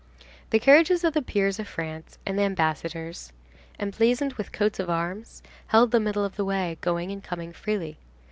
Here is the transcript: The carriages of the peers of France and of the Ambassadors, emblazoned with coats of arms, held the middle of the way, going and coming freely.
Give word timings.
The 0.49 0.57
carriages 0.57 1.03
of 1.03 1.13
the 1.13 1.21
peers 1.21 1.59
of 1.59 1.67
France 1.67 2.17
and 2.25 2.33
of 2.33 2.37
the 2.39 2.45
Ambassadors, 2.45 3.31
emblazoned 3.79 4.33
with 4.33 4.51
coats 4.51 4.79
of 4.79 4.89
arms, 4.89 5.43
held 5.67 5.91
the 5.91 5.99
middle 5.99 6.25
of 6.25 6.37
the 6.37 6.43
way, 6.45 6.79
going 6.81 7.11
and 7.11 7.23
coming 7.23 7.53
freely. 7.53 7.99